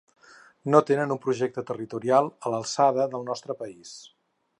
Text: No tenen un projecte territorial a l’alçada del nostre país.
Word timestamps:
No 0.75 0.79
tenen 0.85 1.13
un 1.15 1.19
projecte 1.25 1.63
territorial 1.67 2.31
a 2.49 2.53
l’alçada 2.53 3.07
del 3.13 3.29
nostre 3.29 3.57
país. 3.61 3.93